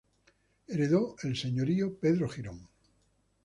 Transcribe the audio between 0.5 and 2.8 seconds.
Heredó el señorío Pedro Girón.